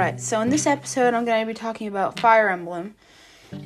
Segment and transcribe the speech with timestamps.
[0.00, 2.94] Alright, so in this episode, I'm going to be talking about Fire Emblem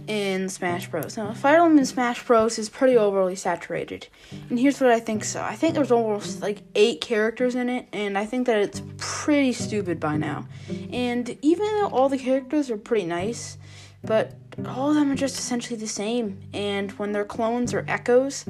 [0.09, 1.17] in Smash Bros.
[1.17, 2.59] Now, Fire Emblem in Smash Bros.
[2.59, 4.09] is pretty overly saturated.
[4.51, 7.87] And here's what I think so I think there's almost like eight characters in it,
[7.93, 10.49] and I think that it's pretty stupid by now.
[10.91, 13.57] And even though all the characters are pretty nice,
[14.03, 14.33] but
[14.67, 16.41] all of them are just essentially the same.
[16.53, 18.45] And when they're clones or echoes,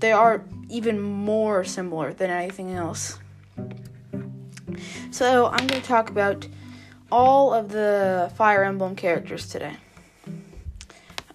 [0.00, 3.18] they are even more similar than anything else.
[5.10, 6.46] So, I'm going to talk about
[7.10, 9.76] all of the Fire Emblem characters today.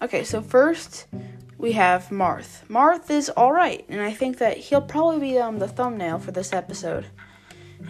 [0.02, 1.06] Okay, so first
[1.58, 2.66] we have Marth.
[2.68, 6.52] Marth is alright, and I think that he'll probably be um, the thumbnail for this
[6.52, 7.06] episode.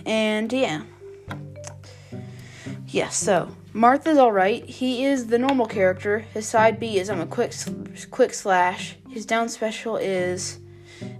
[0.05, 0.83] And yeah.
[2.87, 4.65] Yes, yeah, so Marth is alright.
[4.65, 6.21] He is the normal character.
[6.21, 7.53] His side B is um, a quick
[8.11, 8.97] quick slash.
[9.11, 10.61] His down special is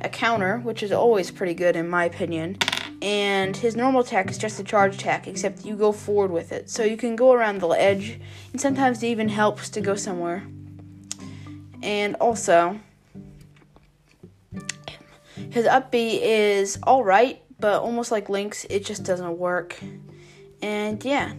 [0.01, 2.59] a counter, which is always pretty good in my opinion
[3.07, 6.69] and his normal attack is just a charge attack, except you go forward with it.
[6.69, 10.43] So you can go around the edge, and sometimes it even helps to go somewhere.
[11.85, 12.81] And also,
[15.51, 19.79] his up B is alright, but almost like Link's, it just doesn't work.
[20.61, 21.35] And yeah.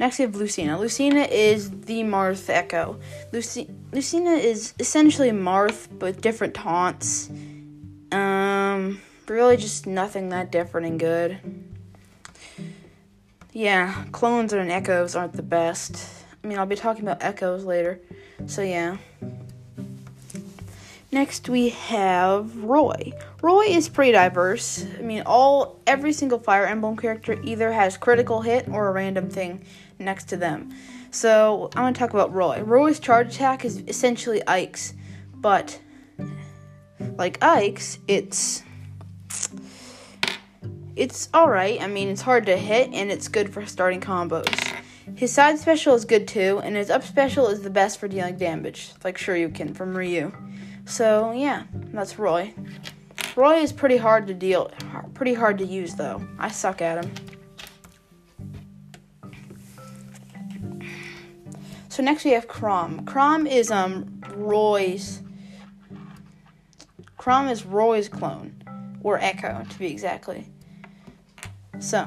[0.00, 0.76] Next, we have Lucina.
[0.76, 2.98] Lucina is the Marth Echo.
[3.32, 7.30] Luci- Lucina is essentially Marth, but different taunts.
[9.28, 11.38] Really just nothing that different and good.
[13.52, 16.24] Yeah, clones and echoes aren't the best.
[16.44, 18.00] I mean, I'll be talking about echoes later.
[18.46, 18.98] So, yeah.
[21.10, 23.12] Next we have Roy.
[23.42, 24.84] Roy is pretty diverse.
[24.98, 29.28] I mean, all every single Fire Emblem character either has critical hit or a random
[29.28, 29.64] thing
[29.98, 30.72] next to them.
[31.10, 32.60] So, I'm to talk about Roy.
[32.62, 34.92] Roy's charge attack is essentially Ike's,
[35.34, 35.80] but
[37.16, 38.62] like Ike's, it's
[40.96, 41.80] it's alright.
[41.80, 44.48] I mean, it's hard to hit and it's good for starting combos.
[45.14, 48.36] His side special is good too, and his up special is the best for dealing
[48.36, 50.32] damage, like Shoryuken from Ryu.
[50.84, 52.52] So, yeah, that's Roy.
[53.36, 54.70] Roy is pretty hard to deal,
[55.14, 56.26] pretty hard to use though.
[56.38, 57.14] I suck at him.
[61.88, 63.04] So next we have Chrom.
[63.04, 65.22] Chrom is um Roy's
[67.18, 68.54] Chrom is Roy's clone
[69.02, 70.46] or Echo to be exactly.
[71.78, 72.06] So,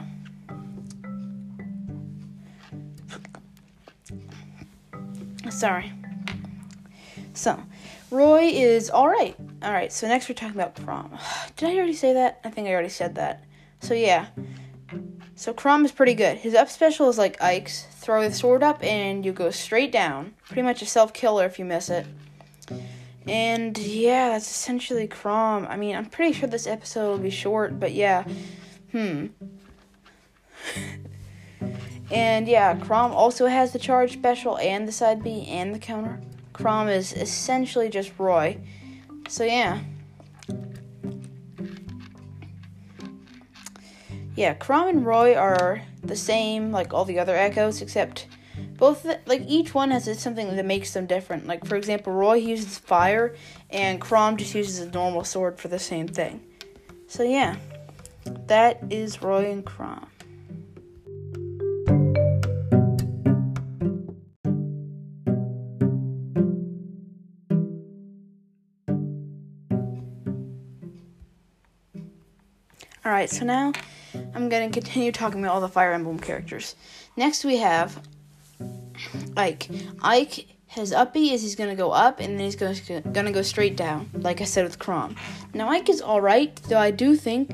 [5.49, 5.91] sorry.
[7.33, 7.61] So,
[8.11, 9.35] Roy is all right.
[9.61, 9.91] All right.
[9.91, 11.19] So next we're talking about Chrom.
[11.55, 12.39] Did I already say that?
[12.43, 13.43] I think I already said that.
[13.81, 14.27] So yeah.
[15.35, 16.37] So Chrom is pretty good.
[16.37, 17.85] His up special is like Ike's.
[17.91, 20.33] Throw the sword up and you go straight down.
[20.47, 22.07] Pretty much a self killer if you miss it.
[23.27, 25.69] And yeah, that's essentially Chrom.
[25.69, 28.23] I mean, I'm pretty sure this episode will be short, but yeah.
[28.91, 29.27] Hmm.
[32.11, 36.19] And yeah, Chrom also has the charge special and the side B and the counter.
[36.53, 38.57] Chrom is essentially just Roy.
[39.27, 39.79] So yeah.
[44.35, 48.27] Yeah, Chrom and Roy are the same like all the other echoes except
[48.77, 51.45] both like each one has something that makes them different.
[51.45, 53.35] Like for example, Roy uses fire
[53.69, 56.41] and Chrom just uses a normal sword for the same thing.
[57.07, 57.57] So yeah.
[58.47, 60.07] That is Roy and Chrom.
[73.09, 73.73] Alright, so now
[74.35, 76.75] I'm going to continue talking about all the Fire Emblem characters.
[77.17, 77.99] Next, we have
[79.35, 79.67] Ike.
[80.03, 83.41] Ike, his uppy is he's going to go up and then he's going to go
[83.41, 85.17] straight down, like I said with Chrom.
[85.55, 87.49] Now, Ike is alright, though I do think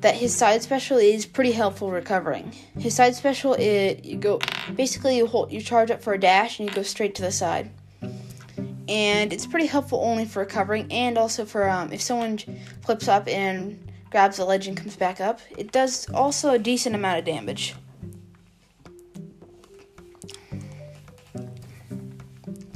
[0.00, 2.52] that his side special is pretty helpful recovering.
[2.76, 4.40] His side special is you go
[4.74, 7.30] basically you hold you charge up for a dash and you go straight to the
[7.30, 7.70] side.
[8.88, 12.38] And it's pretty helpful only for recovering and also for um, if someone
[12.82, 13.78] flips up and
[14.14, 15.40] grabs the ledge and comes back up.
[15.58, 17.74] It does also a decent amount of damage.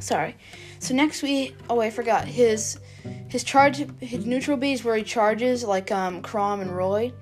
[0.01, 0.35] Sorry.
[0.81, 2.81] So next we oh I forgot his
[3.29, 7.13] his charge, his neutral B is where he charges, like um, Chrom and Roy.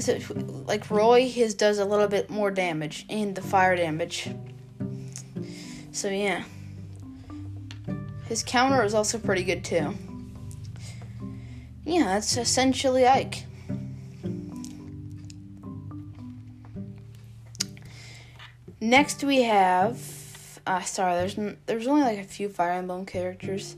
[0.00, 0.18] So,
[0.66, 4.30] like Roy, his does a little bit more damage and the fire damage.
[5.92, 6.42] So yeah,
[8.24, 9.94] his counter is also pretty good too.
[11.84, 13.44] Yeah, that's essentially Ike.
[18.90, 23.76] Next we have, uh, sorry, there's there's only like a few Fire Emblem characters.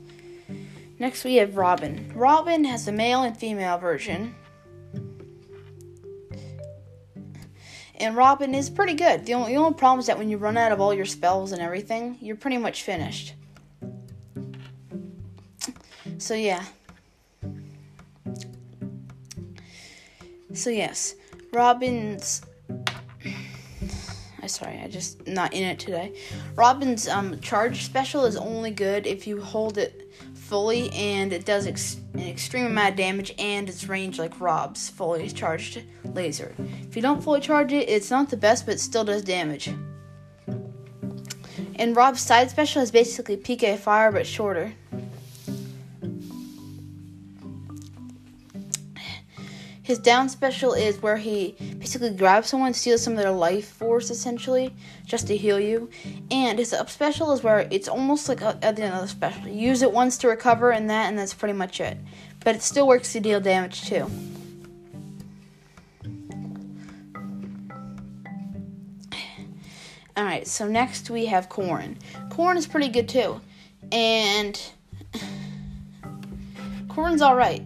[0.97, 2.11] Next, we have Robin.
[2.15, 4.33] Robin has a male and female version.
[7.97, 9.27] And Robin is pretty good.
[9.27, 11.51] The only, the only problem is that when you run out of all your spells
[11.51, 13.35] and everything, you're pretty much finished.
[16.17, 16.65] So yeah.
[20.55, 21.13] So yes,
[21.53, 22.41] Robin's.
[24.43, 26.13] I sorry, I just not in it today.
[26.55, 31.65] Robin's um, charge special is only good if you hold it fully, and it does
[31.65, 36.53] ex- an extreme amount of damage, and its range like Rob's fully charged laser.
[36.89, 39.73] If you don't fully charge it, it's not the best, but it still does damage.
[41.75, 44.73] And Rob's side special is basically PK Fire but shorter.
[49.93, 54.09] His down special is where he basically grabs someone, steals some of their life force
[54.09, 54.73] essentially,
[55.05, 55.87] just to heal you.
[56.31, 59.47] And his up special is where it's almost like at the end of the special.
[59.47, 61.99] You use it once to recover, and that, and that's pretty much it.
[62.43, 64.09] But it still works to deal damage too.
[70.17, 71.97] Alright, so next we have Corrin.
[72.29, 73.41] Corrin is pretty good too.
[73.91, 74.59] And
[76.87, 77.63] Corrin's alright.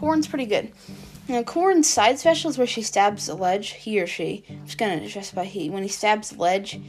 [0.00, 0.72] Corrin's pretty good.
[1.28, 4.44] Now, Corrin's side special is where she stabs the ledge, he or she.
[4.48, 5.68] I'm just gonna address by he.
[5.68, 6.80] When he stabs the ledge,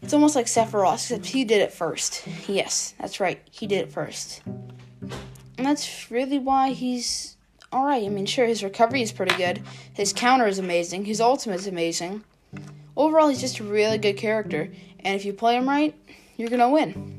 [0.00, 2.26] it's almost like Sephiroth, except he did it first.
[2.48, 4.40] Yes, that's right, he did it first.
[4.46, 7.36] And that's really why he's
[7.70, 8.04] alright.
[8.04, 9.62] I mean, sure, his recovery is pretty good,
[9.92, 12.24] his counter is amazing, his ultimate is amazing.
[12.96, 15.94] Overall, he's just a really good character, and if you play him right,
[16.38, 17.17] you're gonna win.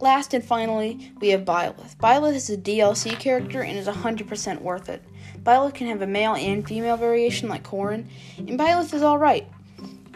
[0.00, 1.96] Last and finally, we have Byleth.
[1.96, 5.02] Byleth is a DLC character and is 100% worth it.
[5.42, 8.06] Byleth can have a male and female variation like Corrin,
[8.36, 9.46] and Byleth is alright.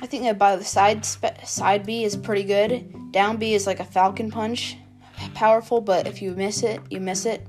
[0.00, 3.12] I think that Byleth side spe- side B is pretty good.
[3.12, 4.76] Down B is like a falcon punch,
[5.34, 7.46] powerful, but if you miss it, you miss it.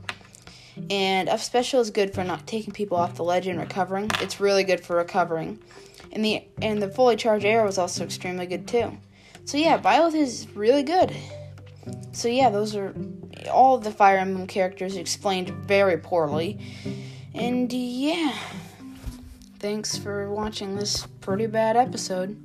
[0.90, 4.10] And up special is good for not taking people off the ledge and recovering.
[4.22, 5.60] It's really good for recovering.
[6.12, 8.98] And the and the fully charged arrow is also extremely good too.
[9.46, 11.12] So yeah, Byleth is really good.
[12.14, 12.94] So yeah, those are
[13.52, 16.60] all the Fire Emblem characters explained very poorly.
[17.34, 18.38] And yeah,
[19.60, 22.38] thanks for watching this pretty bad episode.